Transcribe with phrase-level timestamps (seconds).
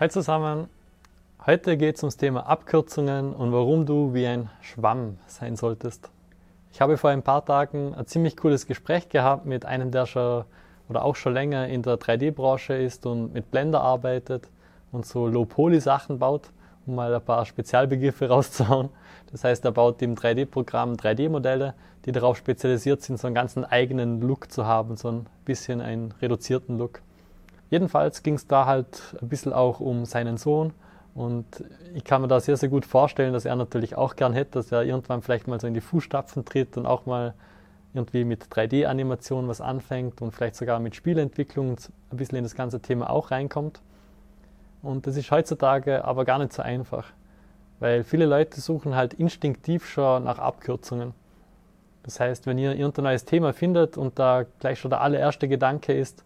[0.00, 0.68] Hi zusammen.
[1.44, 6.08] Heute geht es ums Thema Abkürzungen und warum du wie ein Schwamm sein solltest.
[6.70, 10.44] Ich habe vor ein paar Tagen ein ziemlich cooles Gespräch gehabt mit einem, der schon
[10.88, 14.48] oder auch schon länger in der 3D-Branche ist und mit Blender arbeitet
[14.92, 16.50] und so Low-Poly-Sachen baut,
[16.86, 18.90] um mal ein paar Spezialbegriffe rauszuhauen.
[19.32, 24.20] Das heißt, er baut im 3D-Programm 3D-Modelle, die darauf spezialisiert sind, so einen ganzen eigenen
[24.20, 27.02] Look zu haben, so ein bisschen einen reduzierten Look.
[27.70, 30.72] Jedenfalls ging es da halt ein bisschen auch um seinen Sohn
[31.14, 34.52] und ich kann mir da sehr, sehr gut vorstellen, dass er natürlich auch gern hätte,
[34.52, 37.34] dass er irgendwann vielleicht mal so in die Fußstapfen tritt und auch mal
[37.94, 41.76] irgendwie mit 3D-Animation was anfängt und vielleicht sogar mit Spielentwicklung
[42.10, 43.80] ein bisschen in das ganze Thema auch reinkommt.
[44.82, 47.06] Und das ist heutzutage aber gar nicht so einfach,
[47.80, 51.14] weil viele Leute suchen halt instinktiv schon nach Abkürzungen.
[52.04, 55.92] Das heißt, wenn ihr irgendein neues Thema findet und da gleich schon der allererste Gedanke
[55.92, 56.24] ist,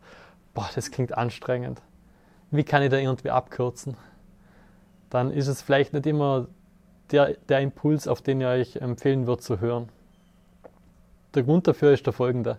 [0.55, 1.81] boah, das klingt anstrengend.
[2.50, 3.97] Wie kann ich da irgendwie abkürzen?
[5.11, 6.48] Dann ist es vielleicht nicht immer
[7.11, 9.89] der, der Impuls, auf den ihr euch empfehlen würde zu hören.
[11.34, 12.58] Der Grund dafür ist der folgende.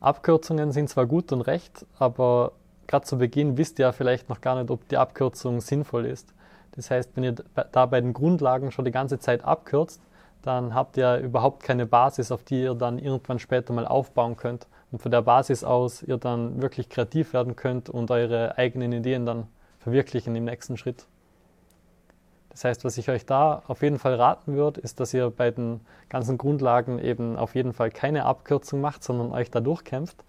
[0.00, 2.52] Abkürzungen sind zwar gut und recht, aber
[2.86, 6.32] gerade zu Beginn wisst ihr ja vielleicht noch gar nicht, ob die Abkürzung sinnvoll ist.
[6.72, 7.34] Das heißt, wenn ihr
[7.72, 10.00] da bei den Grundlagen schon die ganze Zeit abkürzt,
[10.42, 14.68] dann habt ihr überhaupt keine Basis, auf die ihr dann irgendwann später mal aufbauen könnt
[14.92, 19.26] und von der Basis aus ihr dann wirklich kreativ werden könnt und eure eigenen Ideen
[19.26, 19.46] dann
[19.80, 21.06] verwirklichen im nächsten Schritt.
[22.50, 25.50] Das heißt, was ich euch da auf jeden Fall raten würde, ist, dass ihr bei
[25.50, 30.24] den ganzen Grundlagen eben auf jeden Fall keine Abkürzung macht, sondern euch da durchkämpft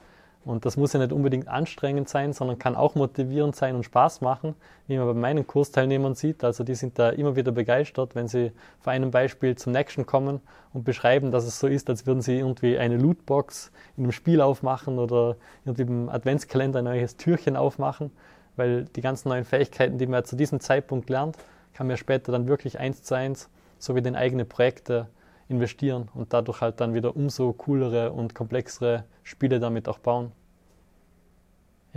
[0.47, 4.21] und das muss ja nicht unbedingt anstrengend sein, sondern kann auch motivierend sein und Spaß
[4.21, 4.55] machen,
[4.87, 6.43] wie man bei meinen Kursteilnehmern sieht.
[6.43, 10.39] Also die sind da immer wieder begeistert, wenn sie vor einem Beispiel zum nächsten kommen
[10.73, 14.41] und beschreiben, dass es so ist, als würden sie irgendwie eine Lootbox in einem Spiel
[14.41, 18.11] aufmachen oder irgendwie im Adventskalender ein neues Türchen aufmachen,
[18.55, 21.37] weil die ganzen neuen Fähigkeiten, die man zu diesem Zeitpunkt lernt,
[21.73, 23.49] kann man später dann wirklich eins zu eins
[23.79, 25.07] so wie in eigene Projekte
[25.49, 30.31] investieren und dadurch halt dann wieder umso coolere und komplexere Spiele damit auch bauen.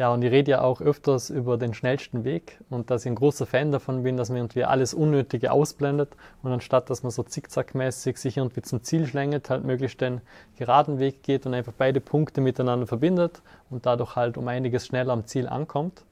[0.01, 3.17] Ja, und ich rede ja auch öfters über den schnellsten Weg und dass ich ein
[3.17, 7.23] großer Fan davon bin, dass man irgendwie alles Unnötige ausblendet und anstatt, dass man so
[7.23, 10.23] zickzackmäßig sich irgendwie zum Ziel schlängelt, halt möglichst den
[10.57, 15.13] geraden Weg geht und einfach beide Punkte miteinander verbindet und dadurch halt um einiges schneller
[15.13, 16.07] am Ziel ankommt.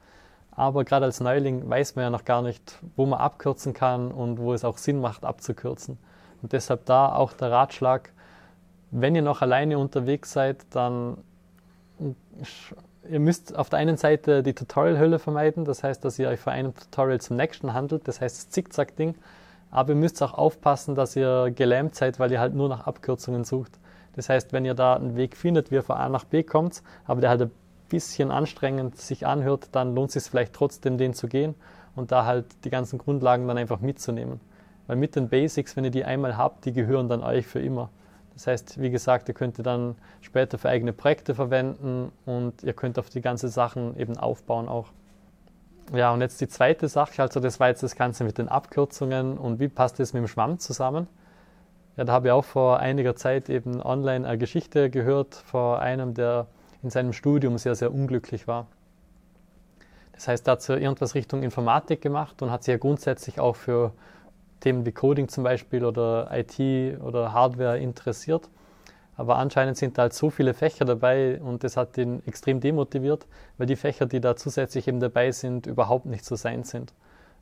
[0.50, 4.38] Aber gerade als Neuling weiß man ja noch gar nicht, wo man abkürzen kann und
[4.38, 5.96] wo es auch Sinn macht, abzukürzen.
[6.42, 8.12] Und deshalb da auch der Ratschlag,
[8.90, 11.16] wenn ihr noch alleine unterwegs seid, dann
[13.08, 16.52] ihr müsst auf der einen Seite die Tutorial-Hölle vermeiden, das heißt, dass ihr euch von
[16.52, 19.14] einem Tutorial zum nächsten handelt, das heißt das Zickzack-Ding,
[19.70, 23.44] aber ihr müsst auch aufpassen, dass ihr gelähmt seid, weil ihr halt nur nach Abkürzungen
[23.44, 23.72] sucht.
[24.14, 26.82] Das heißt, wenn ihr da einen Weg findet, wie ihr von A nach B kommt,
[27.06, 27.50] aber der halt ein
[27.88, 31.54] bisschen anstrengend sich anhört, dann lohnt es sich vielleicht trotzdem, den zu gehen
[31.94, 34.40] und da halt die ganzen Grundlagen dann einfach mitzunehmen.
[34.86, 37.90] Weil mit den Basics, wenn ihr die einmal habt, die gehören dann euch für immer.
[38.38, 42.72] Das heißt, wie gesagt, ihr könnt ihr dann später für eigene Projekte verwenden und ihr
[42.72, 44.92] könnt auf die ganzen Sachen eben aufbauen auch.
[45.92, 49.38] Ja, und jetzt die zweite Sache, also das war jetzt das Ganze mit den Abkürzungen
[49.38, 51.08] und wie passt das mit dem Schwamm zusammen?
[51.96, 56.14] Ja, da habe ich auch vor einiger Zeit eben online eine Geschichte gehört von einem,
[56.14, 56.46] der
[56.84, 58.68] in seinem Studium sehr, sehr unglücklich war.
[60.12, 63.56] Das heißt, er hat so irgendwas Richtung Informatik gemacht und hat sich ja grundsätzlich auch
[63.56, 63.92] für
[64.60, 68.48] Themen wie Coding zum Beispiel oder IT oder Hardware interessiert.
[69.16, 73.26] Aber anscheinend sind da halt so viele Fächer dabei und das hat ihn extrem demotiviert,
[73.56, 76.94] weil die Fächer, die da zusätzlich eben dabei sind, überhaupt nicht so sein sind.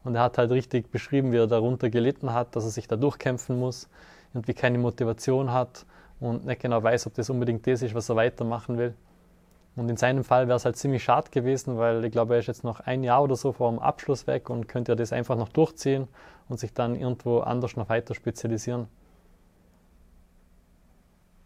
[0.02, 2.96] Und er hat halt richtig beschrieben, wie er darunter gelitten hat, dass er sich da
[2.96, 3.88] durchkämpfen muss,
[4.32, 5.84] irgendwie keine Motivation hat
[6.18, 8.94] und nicht genau weiß, ob das unbedingt das ist, was er weitermachen will.
[9.76, 12.46] Und in seinem Fall wäre es halt ziemlich schade gewesen, weil ich glaube, er ist
[12.46, 15.36] jetzt noch ein Jahr oder so vor dem Abschluss weg und könnte ja das einfach
[15.36, 16.08] noch durchziehen
[16.48, 18.88] und sich dann irgendwo anders noch weiter spezialisieren.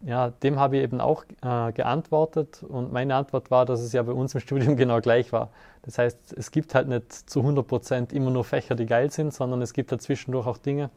[0.03, 4.01] Ja, dem habe ich eben auch äh, geantwortet und meine Antwort war, dass es ja
[4.01, 5.49] bei uns im Studium genau gleich war.
[5.83, 9.33] Das heißt, es gibt halt nicht zu 100 Prozent immer nur Fächer, die geil sind,
[9.33, 10.89] sondern es gibt dazwischendurch auch Dinge,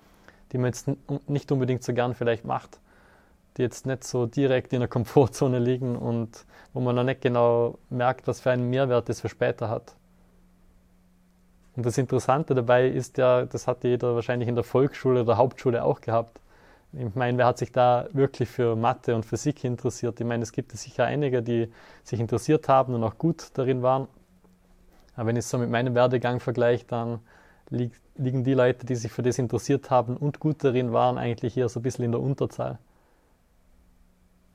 [0.53, 0.89] die man jetzt
[1.27, 2.79] nicht unbedingt so gern vielleicht macht
[3.57, 7.79] die jetzt nicht so direkt in der Komfortzone liegen und wo man noch nicht genau
[7.91, 9.95] merkt, was für einen Mehrwert das für später hat.
[11.77, 15.85] Und das Interessante dabei ist ja, das hat jeder wahrscheinlich in der Volksschule oder Hauptschule
[15.85, 16.41] auch gehabt.
[16.93, 20.21] Ich meine, wer hat sich da wirklich für Mathe und Physik interessiert?
[20.21, 21.73] Ich meine, es gibt sicher einige, die
[22.05, 24.07] sich interessiert haben und auch gut darin waren.
[25.17, 27.19] Aber wenn ich es so mit meinem Werdegang vergleiche, dann
[27.71, 31.69] liegen die Leute, die sich für das interessiert haben und gut darin waren, eigentlich hier
[31.69, 32.79] so ein bisschen in der Unterzahl.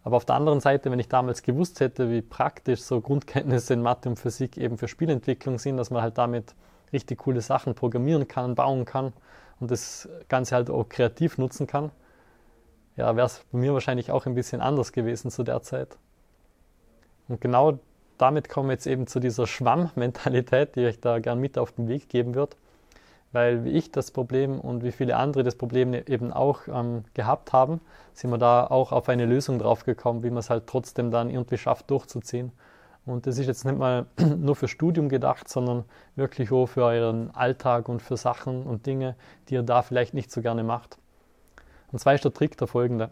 [0.03, 3.81] Aber auf der anderen Seite, wenn ich damals gewusst hätte, wie praktisch so Grundkenntnisse in
[3.81, 6.55] Mathe und Physik eben für Spielentwicklung sind, dass man halt damit
[6.93, 9.13] richtig coole Sachen programmieren kann, bauen kann
[9.59, 11.91] und das Ganze halt auch kreativ nutzen kann,
[12.95, 15.97] ja, wäre es bei mir wahrscheinlich auch ein bisschen anders gewesen zu der Zeit.
[17.27, 17.79] Und genau
[18.17, 21.87] damit kommen wir jetzt eben zu dieser Schwammmentalität, die ich da gern mit auf den
[21.87, 22.55] Weg geben würde.
[23.31, 27.53] Weil wie ich das Problem und wie viele andere das Problem eben auch ähm, gehabt
[27.53, 27.79] haben,
[28.13, 31.29] sind wir da auch auf eine Lösung drauf gekommen, wie man es halt trotzdem dann
[31.29, 32.51] irgendwie schafft durchzuziehen.
[33.05, 35.85] Und das ist jetzt nicht mal nur für Studium gedacht, sondern
[36.15, 39.15] wirklich auch für euren Alltag und für Sachen und Dinge,
[39.47, 40.97] die ihr da vielleicht nicht so gerne macht.
[41.91, 43.09] Und zwar ist der Trick der folgende.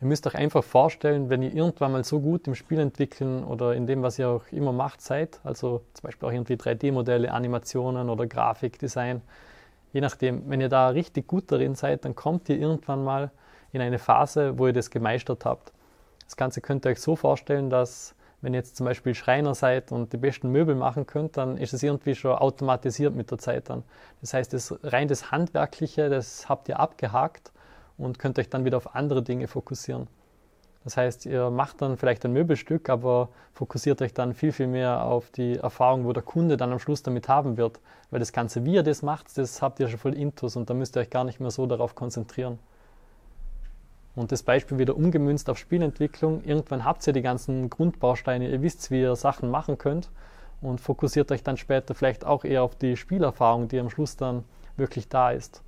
[0.00, 3.74] Ihr müsst euch einfach vorstellen, wenn ihr irgendwann mal so gut im Spiel entwickeln oder
[3.74, 8.10] in dem, was ihr auch immer macht, seid, also zum Beispiel auch irgendwie 3D-Modelle, Animationen
[8.10, 9.22] oder Grafikdesign,
[9.94, 13.30] je nachdem, wenn ihr da richtig gut darin seid, dann kommt ihr irgendwann mal
[13.72, 15.72] in eine Phase, wo ihr das gemeistert habt.
[16.26, 19.92] Das Ganze könnt ihr euch so vorstellen, dass wenn ihr jetzt zum Beispiel Schreiner seid
[19.92, 23.70] und die besten Möbel machen könnt, dann ist es irgendwie schon automatisiert mit der Zeit
[23.70, 23.82] dann.
[24.20, 27.50] Das heißt, das rein das Handwerkliche, das habt ihr abgehakt
[27.98, 30.08] und könnt euch dann wieder auf andere Dinge fokussieren.
[30.84, 35.02] Das heißt, ihr macht dann vielleicht ein Möbelstück, aber fokussiert euch dann viel, viel mehr
[35.02, 37.80] auf die Erfahrung, wo der Kunde dann am Schluss damit haben wird.
[38.10, 40.74] Weil das Ganze, wie ihr das macht, das habt ihr schon voll intus und da
[40.74, 42.60] müsst ihr euch gar nicht mehr so darauf konzentrieren.
[44.14, 46.44] Und das Beispiel wieder umgemünzt auf Spielentwicklung.
[46.44, 50.08] Irgendwann habt ihr die ganzen Grundbausteine, ihr wisst, wie ihr Sachen machen könnt
[50.60, 54.44] und fokussiert euch dann später vielleicht auch eher auf die Spielerfahrung, die am Schluss dann
[54.76, 55.62] wirklich da ist.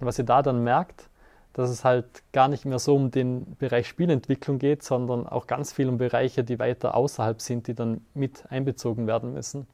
[0.00, 1.10] Und was ihr da dann merkt,
[1.54, 5.72] dass es halt gar nicht mehr so um den Bereich Spielentwicklung geht, sondern auch ganz
[5.72, 9.66] viel um Bereiche, die weiter außerhalb sind, die dann mit einbezogen werden müssen.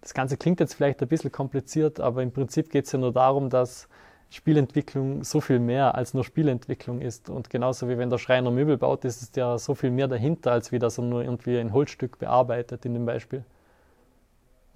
[0.00, 3.12] Das Ganze klingt jetzt vielleicht ein bisschen kompliziert, aber im Prinzip geht es ja nur
[3.12, 3.88] darum, dass
[4.30, 7.28] Spielentwicklung so viel mehr als nur Spielentwicklung ist.
[7.28, 10.52] Und genauso wie wenn der Schreiner Möbel baut, ist es ja so viel mehr dahinter,
[10.52, 13.44] als wie dass er nur irgendwie ein Holzstück bearbeitet in dem Beispiel.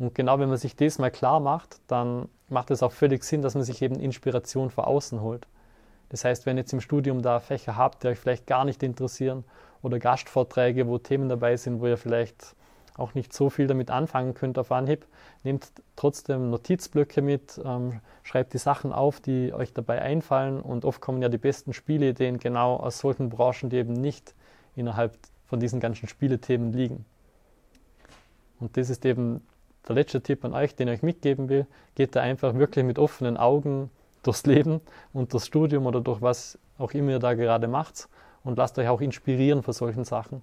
[0.00, 3.42] Und genau wenn man sich das mal klar macht, dann macht es auch völlig Sinn,
[3.42, 5.46] dass man sich eben Inspiration von außen holt.
[6.08, 8.82] Das heißt, wenn ihr jetzt im Studium da Fächer habt, die euch vielleicht gar nicht
[8.82, 9.44] interessieren
[9.82, 12.56] oder Gastvorträge, wo Themen dabei sind, wo ihr vielleicht
[12.96, 15.06] auch nicht so viel damit anfangen könnt auf Anhieb,
[15.44, 21.02] nehmt trotzdem Notizblöcke mit, ähm, schreibt die Sachen auf, die euch dabei einfallen und oft
[21.02, 24.34] kommen ja die besten Spieleideen genau aus solchen Branchen, die eben nicht
[24.76, 27.04] innerhalb von diesen ganzen Spielethemen liegen.
[28.60, 29.42] Und das ist eben
[29.88, 32.98] der letzte Tipp an euch, den ich euch mitgeben will, geht da einfach wirklich mit
[32.98, 33.90] offenen Augen
[34.22, 34.80] durchs Leben
[35.12, 38.08] und durchs Studium oder durch was auch immer ihr da gerade macht
[38.44, 40.42] und lasst euch auch inspirieren von solchen Sachen.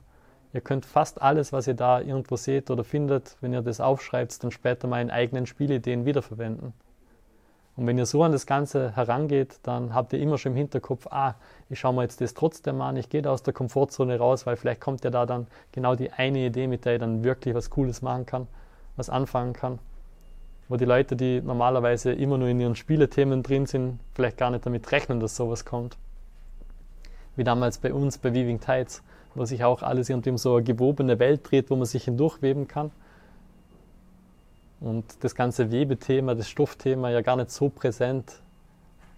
[0.53, 4.43] Ihr könnt fast alles, was ihr da irgendwo seht oder findet, wenn ihr das aufschreibt,
[4.43, 6.73] dann später mal in eigenen Spielideen wiederverwenden.
[7.75, 11.05] Und wenn ihr so an das Ganze herangeht, dann habt ihr immer schon im Hinterkopf,
[11.11, 11.35] ah,
[11.69, 14.55] ich schaue mir jetzt das trotzdem an, ich gehe da aus der Komfortzone raus, weil
[14.55, 17.69] vielleicht kommt ja da dann genau die eine Idee, mit der ich dann wirklich was
[17.69, 18.47] Cooles machen kann
[18.97, 19.79] was anfangen kann.
[20.67, 24.65] Wo die Leute, die normalerweise immer nur in ihren Spielethemen drin sind, vielleicht gar nicht
[24.65, 25.97] damit rechnen, dass sowas kommt.
[27.37, 29.01] Wie damals bei uns bei Weaving Tides,
[29.33, 32.67] wo sich auch alles irgendwie um so eine gewobene Welt dreht, wo man sich hindurchweben
[32.67, 32.91] kann.
[34.79, 38.41] Und das ganze Webethema, das Stoffthema ja gar nicht so präsent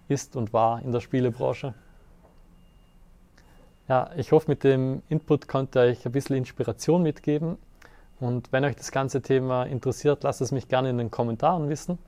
[0.08, 1.74] ist und war in der Spielebranche.
[3.88, 7.58] Ja, ich hoffe, mit dem Input konnte ich ein bisschen Inspiration mitgeben
[8.20, 11.98] und wenn euch das ganze Thema interessiert, lasst es mich gerne in den Kommentaren wissen.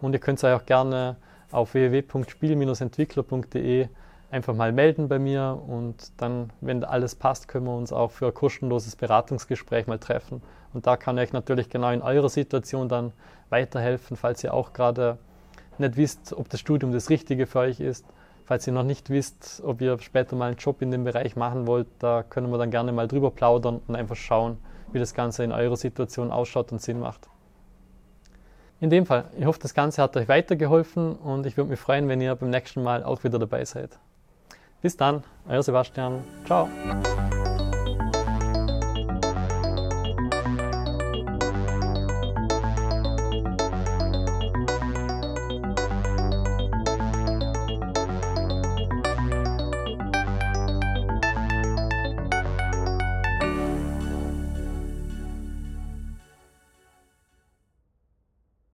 [0.00, 1.14] Und ihr könnt euch auch gerne
[1.52, 3.88] auf www.spiel-entwickler.de
[4.30, 8.26] einfach mal melden bei mir und dann, wenn alles passt, können wir uns auch für
[8.26, 10.42] ein kostenloses Beratungsgespräch mal treffen.
[10.72, 13.12] Und da kann ich natürlich genau in eurer Situation dann
[13.48, 15.18] weiterhelfen, falls ihr auch gerade
[15.78, 18.04] nicht wisst, ob das Studium das Richtige für euch ist.
[18.44, 21.68] Falls ihr noch nicht wisst, ob ihr später mal einen Job in dem Bereich machen
[21.68, 24.58] wollt, da können wir dann gerne mal drüber plaudern und einfach schauen,
[24.94, 27.28] wie das Ganze in eurer Situation ausschaut und Sinn macht.
[28.80, 32.08] In dem Fall, ich hoffe, das Ganze hat euch weitergeholfen und ich würde mich freuen,
[32.08, 33.98] wenn ihr beim nächsten Mal auch wieder dabei seid.
[34.82, 36.22] Bis dann, euer Sebastian.
[36.44, 36.68] Ciao.